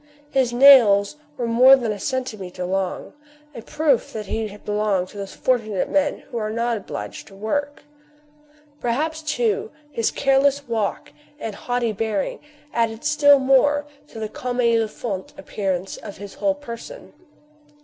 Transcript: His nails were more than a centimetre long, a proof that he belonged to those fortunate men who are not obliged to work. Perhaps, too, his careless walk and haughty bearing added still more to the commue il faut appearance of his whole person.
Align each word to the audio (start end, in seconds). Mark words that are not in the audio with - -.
His 0.31 0.51
nails 0.51 1.17
were 1.37 1.45
more 1.45 1.75
than 1.75 1.91
a 1.91 1.99
centimetre 1.99 2.65
long, 2.65 3.13
a 3.53 3.61
proof 3.61 4.11
that 4.13 4.25
he 4.25 4.57
belonged 4.57 5.09
to 5.09 5.19
those 5.19 5.35
fortunate 5.35 5.91
men 5.91 6.21
who 6.31 6.37
are 6.37 6.49
not 6.49 6.75
obliged 6.75 7.27
to 7.27 7.35
work. 7.35 7.83
Perhaps, 8.79 9.21
too, 9.21 9.69
his 9.91 10.09
careless 10.09 10.67
walk 10.67 11.13
and 11.39 11.53
haughty 11.53 11.91
bearing 11.91 12.39
added 12.73 13.03
still 13.03 13.37
more 13.37 13.85
to 14.07 14.19
the 14.19 14.27
commue 14.27 14.73
il 14.81 14.87
faut 14.87 15.33
appearance 15.37 15.97
of 15.97 16.17
his 16.17 16.33
whole 16.33 16.55
person. 16.55 17.13